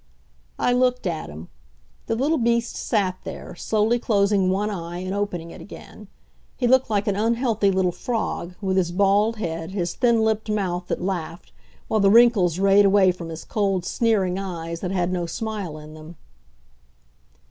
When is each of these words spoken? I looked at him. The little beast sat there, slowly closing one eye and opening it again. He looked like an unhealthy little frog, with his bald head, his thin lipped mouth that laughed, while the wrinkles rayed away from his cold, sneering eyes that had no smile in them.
I 0.57 0.73
looked 0.73 1.05
at 1.05 1.29
him. 1.29 1.47
The 2.07 2.15
little 2.15 2.39
beast 2.39 2.75
sat 2.75 3.19
there, 3.23 3.53
slowly 3.53 3.99
closing 3.99 4.49
one 4.49 4.71
eye 4.71 4.97
and 4.97 5.13
opening 5.13 5.51
it 5.51 5.61
again. 5.61 6.07
He 6.57 6.65
looked 6.67 6.89
like 6.89 7.07
an 7.07 7.15
unhealthy 7.15 7.69
little 7.69 7.91
frog, 7.91 8.55
with 8.61 8.77
his 8.77 8.91
bald 8.91 9.35
head, 9.35 9.73
his 9.73 9.93
thin 9.93 10.23
lipped 10.23 10.49
mouth 10.49 10.87
that 10.87 11.03
laughed, 11.03 11.51
while 11.87 11.99
the 11.99 12.09
wrinkles 12.09 12.57
rayed 12.57 12.83
away 12.83 13.11
from 13.11 13.29
his 13.29 13.43
cold, 13.43 13.85
sneering 13.85 14.39
eyes 14.39 14.79
that 14.79 14.89
had 14.89 15.11
no 15.11 15.27
smile 15.27 15.77
in 15.77 15.93
them. 15.93 16.15